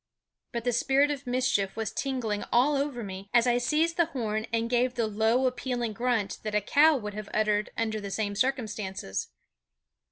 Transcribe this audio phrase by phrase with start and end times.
[0.51, 4.47] But the spirit of mischief was tingling all over me as I seized the horn
[4.51, 8.33] and gave the low appealing grunt that a cow would have uttered under the same
[8.33, 9.27] circumstances.